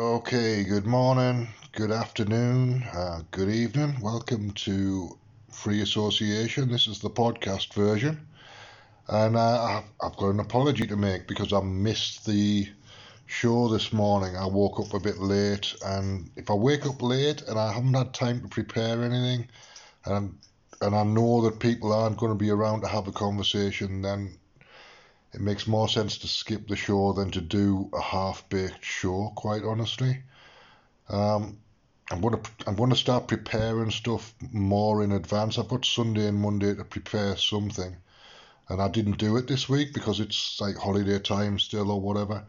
[0.00, 4.00] Okay, good morning, good afternoon, uh, good evening.
[4.00, 5.18] Welcome to
[5.50, 6.70] Free Association.
[6.70, 8.26] This is the podcast version.
[9.08, 12.66] And uh, I've, I've got an apology to make because I missed the
[13.26, 14.38] show this morning.
[14.38, 17.92] I woke up a bit late, and if I wake up late and I haven't
[17.92, 19.48] had time to prepare anything,
[20.06, 20.34] and
[20.80, 24.38] and I know that people aren't going to be around to have a conversation, then
[25.32, 29.32] it makes more sense to skip the show than to do a half-baked show.
[29.36, 30.22] Quite honestly,
[31.08, 31.58] um,
[32.10, 35.58] I'm gonna I'm gonna start preparing stuff more in advance.
[35.58, 37.96] I've got Sunday and Monday to prepare something,
[38.68, 42.44] and I didn't do it this week because it's like holiday time still or whatever.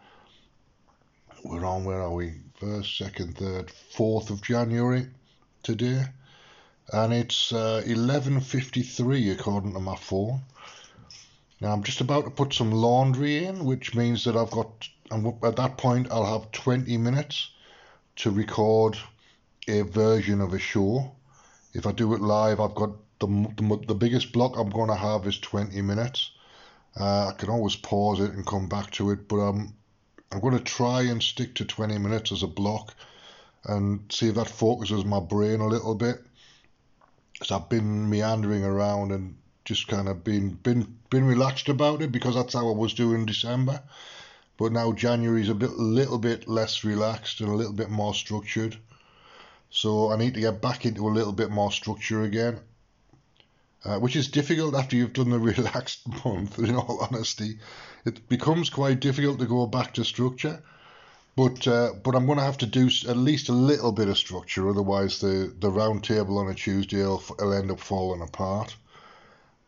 [1.44, 2.34] We're on where are we?
[2.56, 5.08] First, second, third, fourth of January
[5.62, 6.06] today,
[6.92, 10.42] and it's uh, 11:53 according to my phone.
[11.62, 15.56] Now I'm just about to put some laundry in, which means that I've got, at
[15.58, 17.52] that point I'll have 20 minutes
[18.18, 18.98] to record
[19.68, 21.16] a version of a show.
[21.74, 24.96] If I do it live, I've got the, the, the biggest block I'm going to
[24.96, 26.32] have is 20 minutes.
[27.00, 29.76] Uh, I can always pause it and come back to it, but I'm,
[30.32, 32.96] I'm going to try and stick to 20 minutes as a block
[33.66, 36.18] and see if that focuses my brain a little bit.
[37.34, 42.12] Because I've been meandering around and just kind of been been been relaxed about it
[42.12, 43.82] because that's how I was doing December.
[44.58, 48.78] But now January's a bit little bit less relaxed and a little bit more structured.
[49.70, 52.60] So I need to get back into a little bit more structure again.
[53.84, 57.58] Uh, which is difficult after you've done the relaxed month, in all honesty.
[58.06, 60.62] It becomes quite difficult to go back to structure.
[61.36, 64.18] But uh, but I'm going to have to do at least a little bit of
[64.18, 68.76] structure, otherwise the, the round table on a Tuesday will, will end up falling apart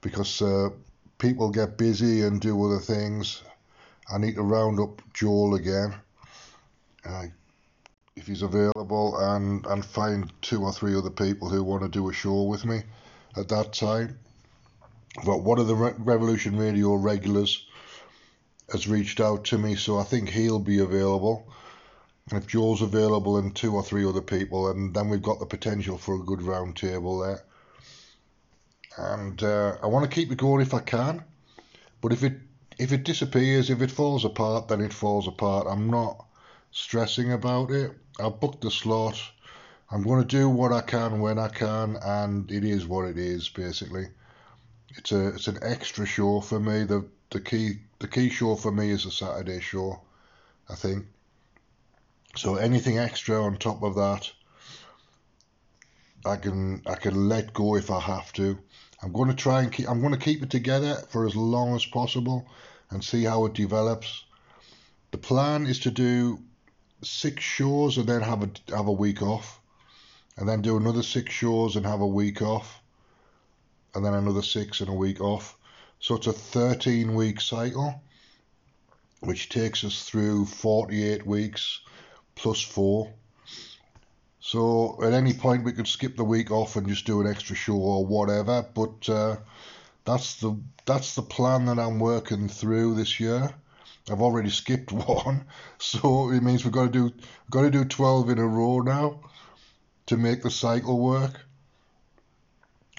[0.04, 0.70] because uh,
[1.18, 3.42] people get busy and do other things.
[4.14, 5.96] I need to round up Joel again,
[7.06, 7.24] uh,
[8.16, 12.10] if he's available, and, and find two or three other people who want to do
[12.10, 12.82] a show with me
[13.38, 14.20] at that time.
[15.26, 17.66] But one of the Re- Revolution Radio regulars
[18.72, 21.48] has reached out to me, so I think he'll be available.
[22.30, 25.46] And if Joel's available and two or three other people, and then we've got the
[25.46, 27.44] potential for a good round table there
[28.98, 31.24] and uh, I want to keep it going if I can.
[32.02, 32.34] But if it
[32.78, 35.68] if it disappears, if it falls apart, then it falls apart.
[35.70, 36.26] I'm not
[36.72, 37.92] stressing about it.
[38.20, 39.22] I booked the slot.
[39.92, 43.18] I'm going to do what I can when I can, and it is what it
[43.18, 43.50] is.
[43.50, 44.08] Basically,
[44.90, 46.84] it's a it's an extra show for me.
[46.84, 50.02] The the key the key show for me is a Saturday show,
[50.70, 51.06] I think.
[52.36, 54.32] So anything extra on top of that,
[56.26, 58.58] I can I can let go if I have to.
[59.02, 61.76] I'm going to try and keep I'm going to keep it together for as long
[61.76, 62.48] as possible
[62.90, 64.24] and see how it develops.
[65.12, 66.40] The plan is to do
[67.02, 69.60] six shows and then have a have a week off,
[70.38, 72.82] and then do another six shows and have a week off,
[73.94, 75.58] and then another six and a week off.
[76.00, 78.02] So it's a 13 week cycle,
[79.22, 81.82] which takes us through 48 weeks
[82.36, 83.14] plus four.
[84.54, 87.56] So at any point we could skip the week off and just do an extra
[87.56, 88.62] show or whatever.
[88.62, 89.38] But uh,
[90.06, 90.56] that's the
[90.86, 93.52] that's the plan that I'm working through this year.
[94.12, 95.46] I've already skipped one,
[95.80, 98.82] so it means we've got to do we've got to do twelve in a row
[98.82, 99.22] now
[100.06, 101.44] to make the cycle work.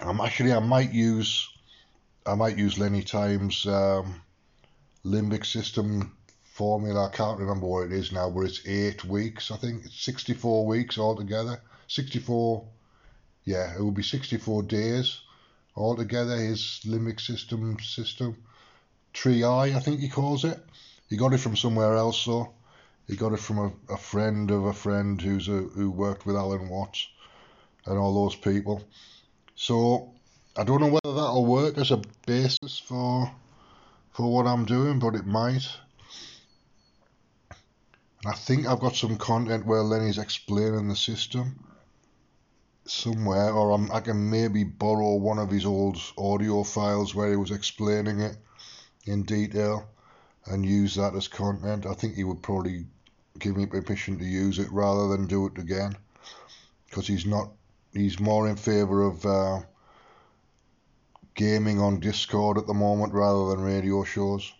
[0.00, 1.48] I'm actually I might use
[2.26, 4.20] I might use Lenny Times um,
[5.04, 6.16] limbic system
[6.54, 7.08] formula.
[7.08, 9.50] I can't remember what it is now, but it's eight weeks.
[9.50, 11.60] I think it's 64 weeks altogether.
[11.88, 12.64] 64,
[13.44, 15.20] yeah, it will be 64 days
[15.74, 16.36] altogether.
[16.36, 18.36] His limbic system system,
[19.12, 20.64] Tree I, I think he calls it.
[21.08, 22.54] He got it from somewhere else, so
[23.08, 26.36] he got it from a, a friend of a friend who's a, who worked with
[26.36, 27.08] Alan Watts
[27.84, 28.84] and all those people.
[29.56, 30.12] So
[30.56, 33.28] I don't know whether that'll work as a basis for
[34.12, 35.66] for what I'm doing, but it might.
[38.26, 41.62] I think I've got some content where Lenny's explaining the system
[42.86, 47.36] somewhere, or I'm, I can maybe borrow one of his old audio files where he
[47.36, 48.36] was explaining it
[49.04, 49.88] in detail
[50.46, 51.84] and use that as content.
[51.84, 52.86] I think he would probably
[53.38, 55.94] give me permission to use it rather than do it again
[56.86, 57.50] because he's not,
[57.92, 59.60] he's more in favour of uh,
[61.34, 64.50] gaming on Discord at the moment rather than radio shows.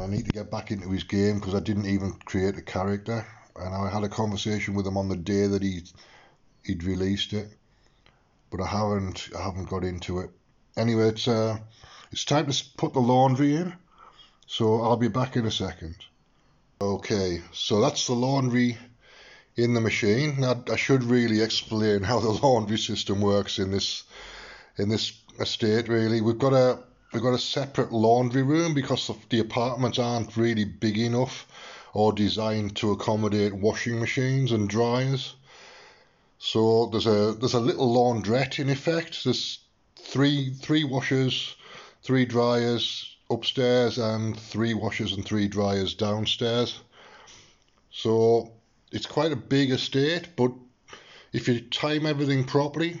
[0.00, 2.62] Uh, I need to get back into his game because I didn't even create a
[2.62, 3.26] character,
[3.56, 5.82] and I had a conversation with him on the day that he
[6.64, 7.48] he'd released it,
[8.50, 10.30] but I haven't I haven't got into it.
[10.76, 11.58] Anyway, it's uh,
[12.12, 13.74] it's time to put the laundry in,
[14.46, 15.96] so I'll be back in a second.
[16.80, 18.78] Okay, so that's the laundry
[19.56, 20.40] in the machine.
[20.40, 24.04] Now I should really explain how the laundry system works in this
[24.78, 25.88] in this estate.
[25.88, 30.64] Really, we've got a we've got a separate laundry room because the apartments aren't really
[30.64, 31.46] big enough
[31.92, 35.34] or designed to accommodate washing machines and dryers.
[36.38, 39.24] So there's a there's a little laundrette in effect.
[39.24, 39.58] There's
[39.96, 41.54] three three washers,
[42.02, 46.80] three dryers, upstairs and three washers and three dryers downstairs.
[47.90, 48.52] So
[48.92, 50.52] it's quite a big estate, but
[51.32, 53.00] if you time everything properly,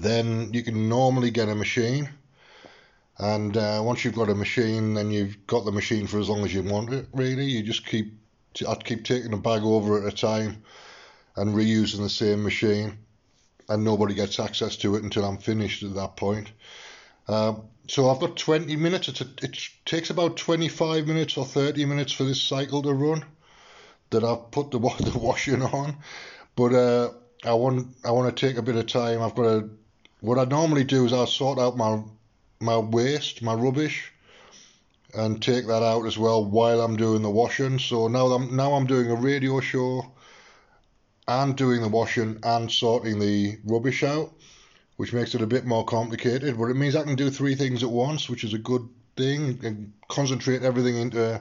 [0.00, 2.08] then you can normally get a machine.
[3.18, 6.44] And uh, once you've got a machine, then you've got the machine for as long
[6.44, 7.06] as you want it.
[7.12, 8.14] Really, you just keep
[8.66, 10.62] I'd keep taking a bag over at a time
[11.36, 12.98] and reusing the same machine,
[13.68, 16.50] and nobody gets access to it until I'm finished at that point.
[17.28, 19.08] Um, so I've got 20 minutes.
[19.20, 23.24] A, it takes about 25 minutes or 30 minutes for this cycle to run
[24.10, 25.96] that I've put the, the washing on.
[26.56, 27.10] But uh,
[27.44, 29.22] I want I want to take a bit of time.
[29.22, 29.70] I've got to.
[30.20, 32.02] What I normally do is I'll sort out my
[32.60, 34.12] my waste, my rubbish,
[35.14, 37.78] and take that out as well while I'm doing the washing.
[37.78, 40.12] So now I'm now I'm doing a radio show
[41.26, 44.32] and doing the washing and sorting the rubbish out
[44.98, 46.58] which makes it a bit more complicated.
[46.58, 49.60] But it means I can do three things at once, which is a good thing,
[49.62, 51.40] and concentrate everything into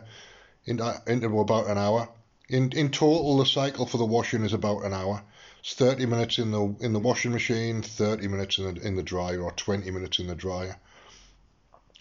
[0.65, 2.07] into, into about an hour.
[2.49, 5.23] In in total, the cycle for the washing is about an hour.
[5.61, 9.01] It's 30 minutes in the in the washing machine, 30 minutes in the, in the
[9.01, 10.77] dryer, or 20 minutes in the dryer.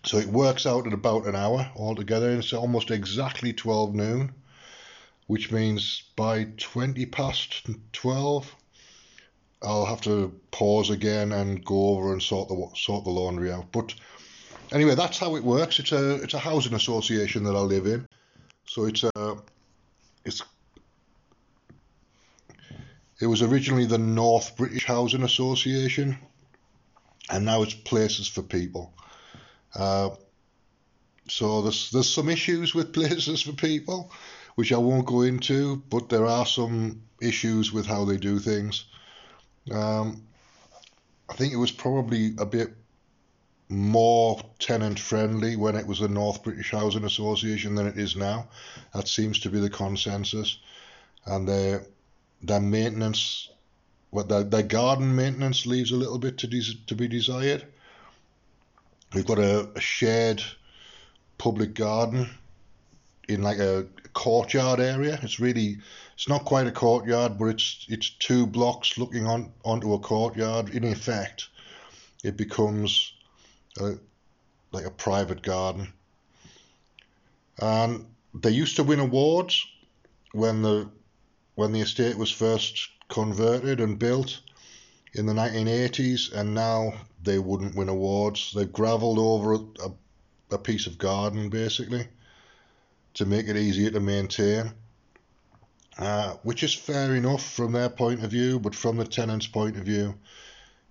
[0.07, 2.31] So it works out at about an hour altogether.
[2.31, 4.33] It's almost exactly 12 noon,
[5.27, 8.55] which means by 20 past 12,
[9.63, 13.73] I'll have to pause again and go over and sort the sort the laundry out.
[13.73, 13.95] But
[14.71, 15.81] anyway, that's how it works.
[15.81, 18.07] It's a it's a housing association that I live in,
[18.67, 19.37] so it's a
[20.25, 20.41] it's
[23.21, 26.17] it was originally the North British Housing Association,
[27.29, 28.93] and now it's Places for People.
[29.77, 30.11] Uh,
[31.29, 34.11] so there's there's some issues with Places for People,
[34.55, 38.85] which I won't go into, but there are some issues with how they do things.
[39.71, 40.23] Um,
[41.29, 42.75] I think it was probably a bit
[43.69, 48.49] more tenant friendly when it was the North British Housing Association than it is now.
[48.95, 50.59] That seems to be the consensus.
[51.27, 51.85] And their
[52.43, 53.51] their maintenance,
[54.11, 57.67] what their, their garden maintenance leaves a little bit to des- to be desired.
[59.15, 60.43] We've got a, a shared
[61.39, 62.29] public garden
[63.29, 65.19] in like a courtyard area.
[65.23, 65.79] It's really
[66.15, 70.71] it's not quite a courtyard, but it's it's two blocks looking on onto a courtyard.
[70.71, 71.49] In effect,
[72.25, 73.13] it becomes
[73.81, 73.95] a,
[74.73, 75.93] like a private garden.
[77.61, 79.67] And they used to win awards
[80.33, 80.89] when the
[81.55, 84.41] when the estate was first converted and built
[85.15, 86.93] in the 1980s, and now
[87.27, 88.53] they wouldn't win awards.
[88.55, 92.09] They've gravelled over a, a piece of garden basically
[93.15, 94.73] to make it easier to maintain.
[95.99, 99.79] Uh, which is fair enough from their point of view, but from the tenant's point
[99.79, 100.15] of view,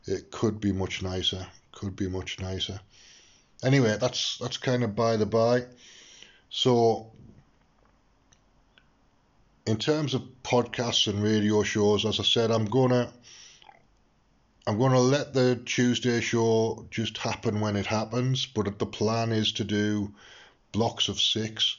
[0.08, 1.46] it could be much nicer.
[1.72, 2.80] Could be much nicer.
[3.64, 5.66] Anyway, that's that's kind of by the by.
[6.50, 7.12] So,
[9.68, 13.12] in terms of podcasts and radio shows, as I said, I'm gonna
[14.67, 18.48] I'm gonna let the Tuesday show just happen when it happens.
[18.48, 20.12] But the plan is to do
[20.72, 21.77] blocks of six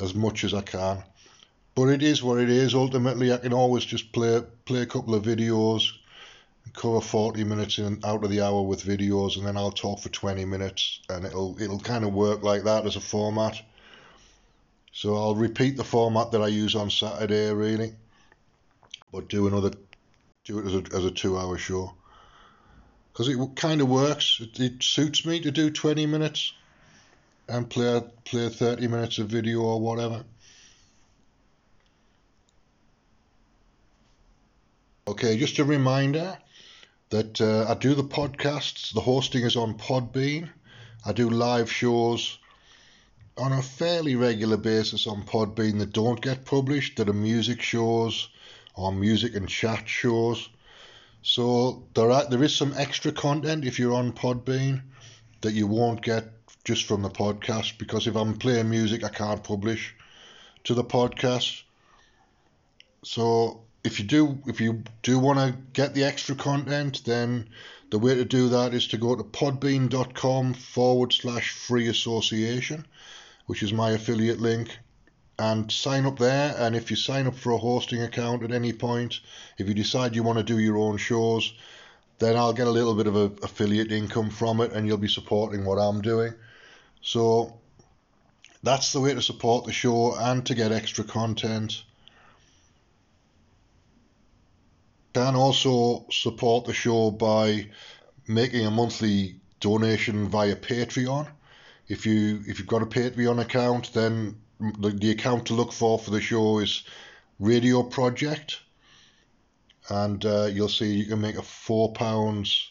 [0.00, 1.02] as much as I can.
[1.74, 2.74] But it is what it is.
[2.74, 5.90] Ultimately, I can always just play play a couple of videos,
[6.74, 10.08] cover 40 minutes in out of the hour with videos, and then I'll talk for
[10.08, 13.60] 20 minutes, and it'll it'll kind of work like that as a format.
[14.92, 17.94] So I'll repeat the format that I use on Saturday, really,
[19.12, 19.72] but do another
[20.46, 21.92] do it as a as a two-hour show
[23.12, 24.38] because it kind of works.
[24.40, 26.52] It, it suits me to do 20 minutes
[27.48, 30.24] and play play 30 minutes of video or whatever.
[35.08, 36.36] Okay, just a reminder
[37.10, 38.92] that uh, I do the podcasts.
[38.92, 40.48] The hosting is on Podbean.
[41.04, 42.38] I do live shows
[43.38, 48.28] on a fairly regular basis on Podbean that don't get published, that are music shows
[48.76, 50.48] or music and chat shows.
[51.22, 54.82] So there are, there is some extra content if you're on Podbean
[55.40, 56.24] that you won't get
[56.64, 59.94] just from the podcast because if I'm playing music, I can't publish
[60.64, 61.62] to the podcast.
[63.02, 67.48] So if you do if you do want to get the extra content, then
[67.90, 72.84] the way to do that is to go to podbean.com forward slash free association,
[73.46, 74.76] which is my affiliate link,
[75.38, 76.54] and sign up there.
[76.58, 79.20] And if you sign up for a hosting account at any point,
[79.58, 81.52] if you decide you want to do your own shows,
[82.18, 85.08] then I'll get a little bit of a affiliate income from it, and you'll be
[85.08, 86.32] supporting what I'm doing.
[87.02, 87.60] So
[88.62, 91.82] that's the way to support the show and to get extra content.
[95.12, 97.70] Can also support the show by
[98.26, 101.28] making a monthly donation via Patreon.
[101.88, 105.98] If you if you've got a Patreon account, then the, the account to look for
[105.98, 106.84] for the show is
[107.38, 108.60] Radio Project,
[109.88, 112.70] and uh, you'll see you can make a four pounds,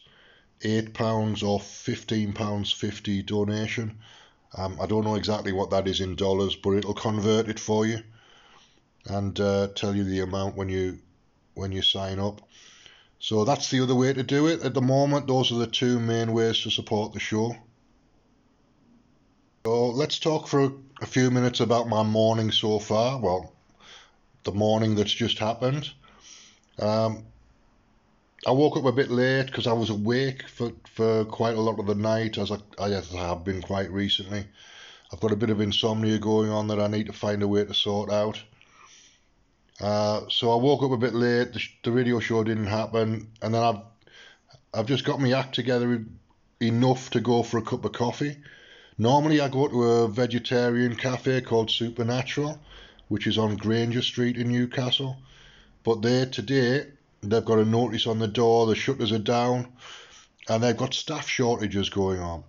[0.63, 4.00] eight pounds, or fifteen pounds fifty donation.
[4.58, 7.86] Um, I don't know exactly what that is in dollars, but it'll convert it for
[7.86, 8.00] you
[9.08, 11.00] and uh, tell you the amount when you
[11.54, 12.42] when you sign up.
[13.20, 14.62] So that's the other way to do it.
[14.63, 17.56] At the moment, those are the two main ways to support the show.
[19.65, 23.19] So let's talk for a few minutes about my morning so far.
[23.19, 23.51] Well,
[24.43, 25.89] the morning that's just happened.
[26.77, 27.25] Um,
[28.45, 31.79] I woke up a bit late because I was awake for, for quite a lot
[31.79, 34.45] of the night, as I, as I have been quite recently.
[35.12, 37.65] I've got a bit of insomnia going on that I need to find a way
[37.65, 38.39] to sort out.
[39.81, 41.53] Uh, so I woke up a bit late.
[41.53, 43.81] The, the radio show didn't happen, and then I've
[44.75, 46.05] I've just got my act together
[46.62, 48.38] enough to go for a cup of coffee.
[48.97, 52.59] Normally, I go to a vegetarian cafe called Supernatural,
[53.09, 55.17] which is on Grainger Street in Newcastle.
[55.83, 56.87] But there today,
[57.21, 59.73] they've got a notice on the door, the shutters are down,
[60.47, 62.43] and they've got staff shortages going on.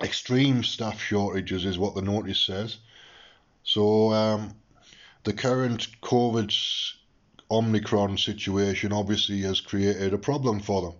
[0.00, 2.76] Extreme staff shortages is what the notice says.
[3.64, 4.54] So, um,
[5.24, 6.54] the current COVID
[7.50, 10.94] Omicron situation obviously has created a problem for them.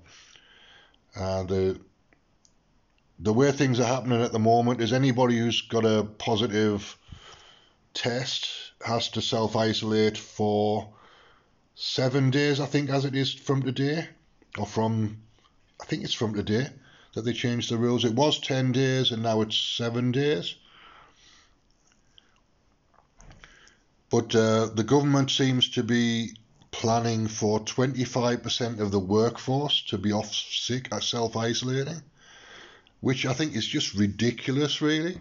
[1.14, 1.80] Uh, the
[3.18, 6.96] the way things are happening at the moment is anybody who's got a positive
[7.94, 8.49] test
[8.85, 10.92] has to self isolate for
[11.75, 14.08] seven days, I think, as it is from today,
[14.58, 15.18] or from,
[15.80, 16.68] I think it's from today
[17.14, 18.04] that they changed the rules.
[18.04, 20.54] It was 10 days and now it's seven days.
[24.11, 26.37] But uh, the government seems to be
[26.70, 32.02] planning for 25% of the workforce to be off sick, self isolating
[33.07, 35.17] which I think is just ridiculous, really.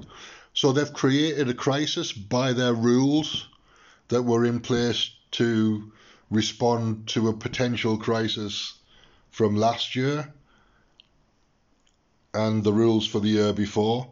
[0.55, 3.47] So they've created a crisis by their rules
[4.07, 5.91] that were in place to
[6.31, 8.73] respond to a potential crisis
[9.29, 10.33] from last year
[12.33, 14.07] and the rules for the year before.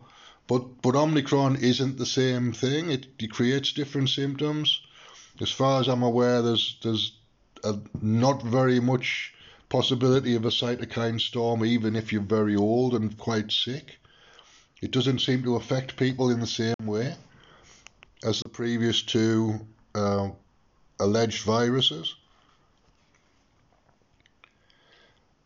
[0.46, 2.92] But but Omicron isn't the same thing.
[2.92, 4.82] It, it creates different symptoms.
[5.42, 7.14] As far as I'm aware, there's there's
[7.64, 9.33] a, not very much
[9.74, 13.98] possibility of a cytokine storm, even if you're very old and quite sick.
[14.84, 17.16] It doesn't seem to affect people in the same way
[18.24, 19.66] as the previous two
[19.96, 20.30] uh,
[21.00, 22.14] alleged viruses.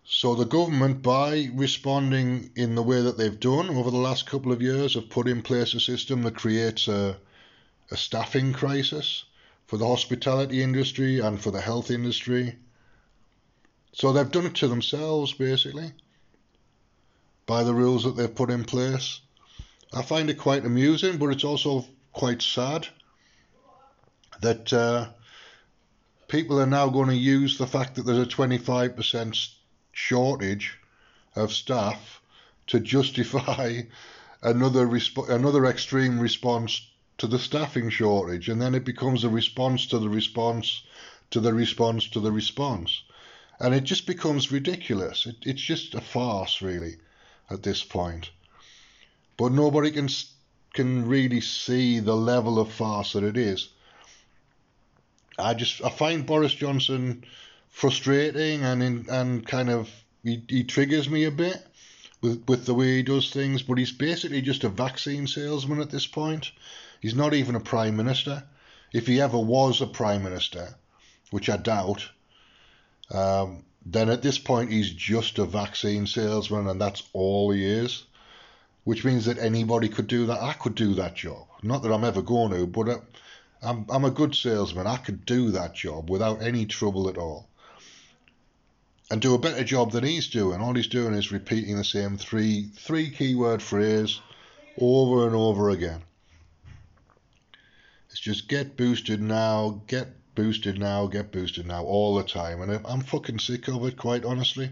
[0.04, 4.52] So the government, by responding in the way that they've done over the last couple
[4.52, 7.16] of years, have put in place a system that creates a,
[7.92, 9.24] a staffing crisis
[9.68, 12.58] for the hospitality industry and for the health industry
[13.98, 15.92] so they've done it to themselves, basically,
[17.48, 19.22] by the rules that they've put in place.
[19.92, 22.88] I find it quite amusing, but it's also quite sad
[24.42, 25.08] that uh,
[26.28, 29.50] people are now going to use the fact that there's a 25%
[29.94, 30.78] shortage
[31.36, 32.22] of staff
[32.68, 33.82] to justify
[34.44, 36.88] another resp- another extreme response
[37.18, 40.84] to the staffing shortage, and then it becomes a response to the response
[41.32, 43.02] to the response to the response
[43.60, 45.26] and it just becomes ridiculous.
[45.26, 46.98] It, it's just a farce, really,
[47.50, 48.30] at this point.
[49.38, 50.10] But nobody can
[50.74, 53.70] can really see the level of farce that it is.
[55.40, 57.24] I just I find Boris Johnson
[57.70, 59.90] frustrating and in, and kind of
[60.24, 61.66] he, he triggers me a bit
[62.22, 63.64] with with the way he does things.
[63.64, 66.52] But he's basically just a vaccine salesman at this point.
[67.02, 68.44] He's not even a prime minister.
[68.94, 70.76] If he ever was a prime minister,
[71.30, 72.10] which I doubt,
[73.12, 78.04] um, then at this point he's just a vaccine salesman and that's all he is.
[78.84, 80.42] Which means that anybody could do that.
[80.42, 81.46] I could do that job.
[81.62, 83.00] Not that I'm ever going to, but uh,
[83.62, 84.88] I'm, I'm a good salesman.
[84.88, 87.50] I could do that job without any trouble at all.
[89.12, 90.62] And do a better job than he's doing.
[90.62, 94.22] All he's doing is repeating the same three three keyword phrase
[94.80, 96.02] over and over again.
[98.10, 102.80] It's just get boosted now, get boosted now, get boosted now all the time, and
[102.86, 104.70] I'm fucking sick of it, quite honestly.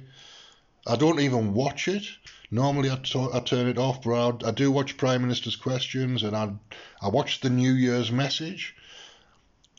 [0.85, 2.03] I don't even watch it.
[2.51, 6.21] Normally, I, t- I turn it off, but I, I do watch Prime Minister's questions,
[6.21, 6.53] and I
[7.01, 8.75] I watch the New Year's message,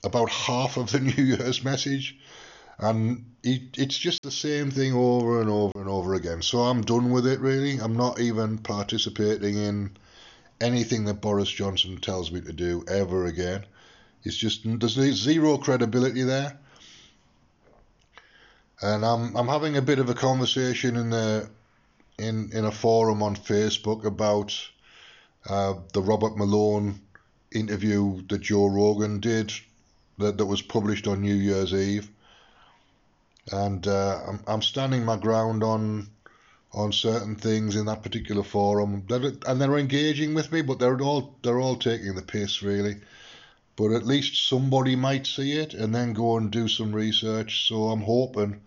[0.02, 2.18] about half of the New Year's message,
[2.80, 6.42] and it, it's just the same thing over and over and over again.
[6.42, 7.38] So I'm done with it.
[7.38, 9.96] Really, I'm not even participating in
[10.60, 13.64] anything that Boris Johnson tells me to do ever again.
[14.24, 16.58] It's just there's zero credibility there.
[18.82, 21.48] And I'm I'm having a bit of a conversation in the
[22.18, 24.58] in in a forum on Facebook about
[25.48, 27.00] uh, the Robert Malone
[27.52, 29.52] interview that Joe Rogan did
[30.18, 32.10] that, that was published on New Year's Eve.
[33.52, 36.08] And uh, I'm, I'm standing my ground on
[36.72, 39.04] on certain things in that particular forum.
[39.08, 42.96] They're, and they're engaging with me, but they're all they're all taking the piss really.
[43.76, 47.68] But at least somebody might see it and then go and do some research.
[47.68, 48.62] So I'm hoping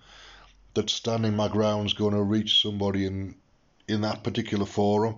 [0.75, 3.35] that standing my ground is going to reach somebody in
[3.87, 5.15] in that particular forum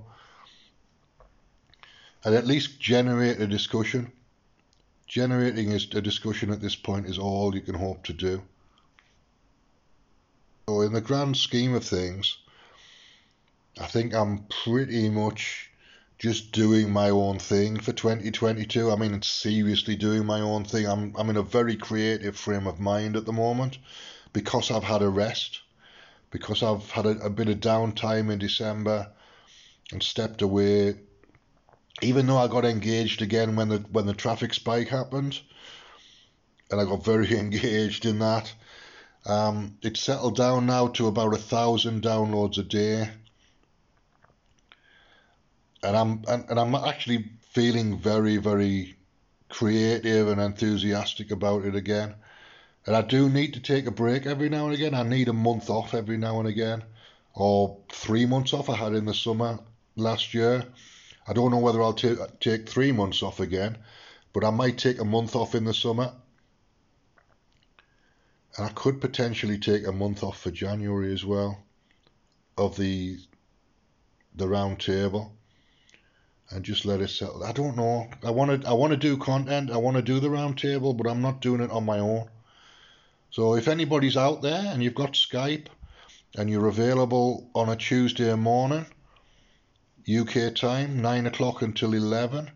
[2.23, 4.11] and at least generate a discussion.
[5.07, 8.41] Generating a discussion at this point is all you can hope to do.
[10.69, 12.37] So, in the grand scheme of things,
[13.79, 15.70] I think I'm pretty much
[16.21, 18.91] just doing my own thing for 2022.
[18.91, 20.85] I mean, seriously doing my own thing.
[20.85, 23.79] I'm, I'm in a very creative frame of mind at the moment
[24.31, 25.61] because I've had a rest,
[26.29, 29.09] because I've had a, a bit of downtime in December
[29.91, 30.99] and stepped away.
[32.03, 35.39] Even though I got engaged again when the when the traffic spike happened,
[36.69, 38.53] and I got very engaged in that.
[39.25, 43.09] Um, it's settled down now to about a thousand downloads a day,
[45.83, 48.97] and I'm and, and I'm actually feeling very very
[49.49, 52.15] creative and enthusiastic about it again.
[52.85, 54.95] And I do need to take a break every now and again.
[54.95, 56.83] I need a month off every now and again,
[57.33, 59.59] or three months off I had in the summer
[59.95, 60.63] last year.
[61.27, 63.77] I don't know whether I'll t- take three months off again,
[64.33, 66.11] but I might take a month off in the summer.
[68.57, 71.63] And I could potentially take a month off for January as well
[72.57, 73.17] of the
[74.35, 75.33] the round table
[76.51, 77.43] and just let it settle.
[77.43, 78.09] I don't know.
[78.23, 79.71] I want to I want to do content.
[79.71, 82.29] I want to do the round table, but I'm not doing it on my own.
[83.31, 85.67] So if anybody's out there and you've got Skype
[86.35, 88.85] and you're available on a Tuesday morning,
[90.09, 92.51] UK time, 9 o'clock until 11,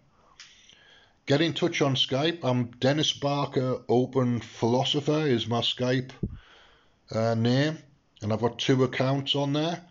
[1.26, 2.40] get in touch on Skype.
[2.44, 6.12] I'm Dennis Barker Open Philosopher is my Skype
[7.12, 7.78] uh, name,
[8.22, 9.82] and I've got two accounts on there.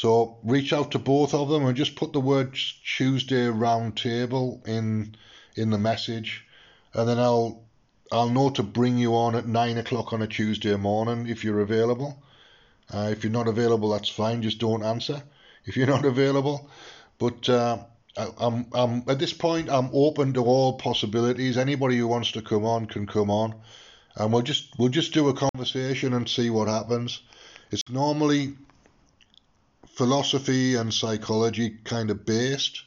[0.00, 5.16] So reach out to both of them and just put the word Tuesday Roundtable in
[5.56, 6.46] in the message,
[6.94, 7.64] and then I'll
[8.12, 11.58] I'll know to bring you on at nine o'clock on a Tuesday morning if you're
[11.58, 12.22] available.
[12.94, 14.40] Uh, if you're not available, that's fine.
[14.40, 15.20] Just don't answer
[15.64, 16.70] if you're not available.
[17.18, 17.78] But uh,
[18.16, 21.58] I, I'm, I'm at this point, I'm open to all possibilities.
[21.58, 23.52] Anybody who wants to come on can come on,
[24.14, 27.20] and we'll just we'll just do a conversation and see what happens.
[27.72, 28.54] It's normally
[29.98, 32.84] philosophy and psychology kind of based,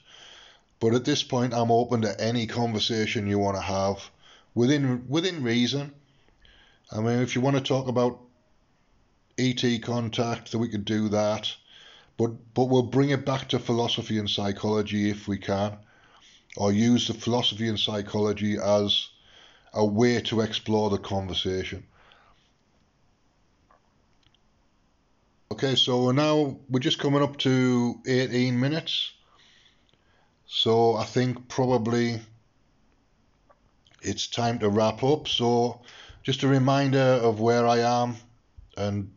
[0.80, 4.10] but at this point, I'm open to any conversation you want to have
[4.56, 5.92] within within reason.
[6.90, 8.22] I mean, if you want to talk about
[9.38, 11.54] ET contact, we could do that,
[12.16, 15.76] but but we'll bring it back to philosophy and psychology if we can,
[16.56, 19.10] or use the philosophy and psychology as
[19.74, 21.84] a way to explore the conversation.
[25.64, 29.12] Okay, so now we're just coming up to 18 minutes.
[30.48, 32.20] So I think probably
[34.02, 35.28] it's time to wrap up.
[35.28, 35.82] So,
[36.24, 38.16] just a reminder of where I am
[38.76, 39.12] and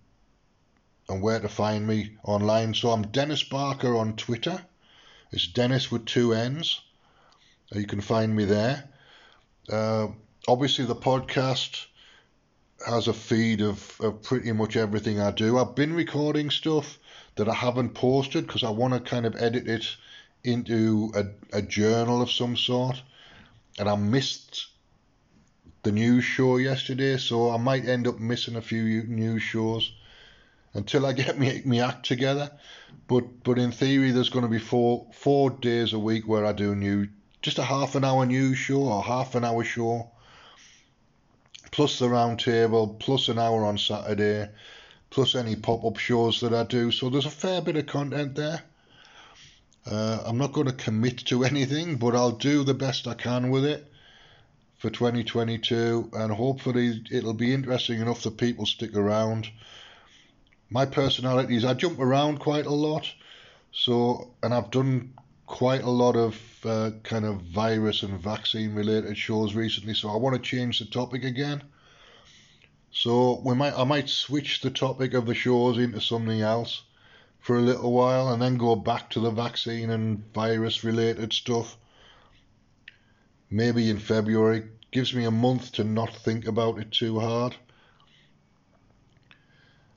[1.09, 2.75] and where to find me online.
[2.75, 4.61] So I'm Dennis Barker on Twitter.
[5.33, 6.79] It's Dennis with two N's.
[7.73, 8.91] You can find me there.
[9.73, 10.09] Uh,
[10.47, 11.87] obviously, the podcast
[12.87, 15.59] has a feed of, of pretty much everything I do.
[15.59, 16.99] I've been recording stuff
[17.37, 19.97] that I haven't posted because I want to kind of edit it
[20.45, 23.03] into a, a journal of some sort.
[23.79, 24.69] And I missed
[25.83, 29.93] the news show yesterday, so I might end up missing a few news shows
[30.73, 32.51] until I get me me act together.
[33.07, 36.53] But but in theory, there's going to be four four days a week where I
[36.53, 37.09] do new
[37.43, 40.11] just a half an hour news show or half an hour show,
[41.75, 44.49] plus the round table, plus an hour on Saturday,
[45.11, 46.93] plus any pop up shows that I do.
[46.93, 48.63] So there's a fair bit of content there.
[49.85, 53.51] Uh, I'm not going to commit to anything, but I'll do the best I can
[53.51, 53.93] with it
[54.79, 59.49] for 2022, and hopefully it'll be interesting enough that people stick around.
[60.71, 63.13] my personality is I jump around quite a lot.
[63.73, 65.15] So, and I've done
[65.47, 69.95] quite a lot of uh, kind of virus and vaccine related shows recently.
[69.95, 71.63] So I want to change the topic again.
[72.91, 76.83] So we might, I might switch the topic of the shows into something else
[77.41, 81.77] for a little while, and then go back to the vaccine and virus related stuff.
[83.51, 84.69] Maybe in February.
[84.91, 87.57] Gives me a month to not think about it too hard.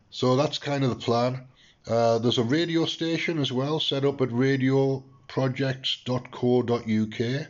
[0.09, 1.45] So that's kind of the plan.
[1.87, 4.31] Uh, there's a radio station as well set up at
[5.37, 7.47] radioprojects.co.uk,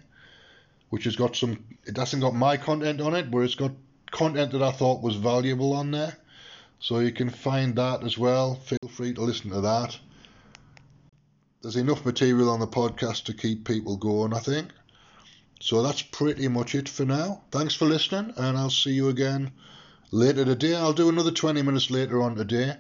[0.90, 1.64] which has got some.
[1.86, 3.72] It hasn't got my content on it, but it's got
[4.12, 6.16] content that I thought was valuable on there.
[6.80, 8.56] So you can find that as well.
[8.56, 9.98] Feel free to listen to that.
[11.62, 14.70] There's enough material on the podcast to keep people going, I think.
[15.60, 17.42] So that's pretty much it for now.
[17.52, 19.52] Thanks for listening, and I'll see you again
[20.12, 20.76] later today.
[20.76, 22.76] I'll do another 20 minutes later on today.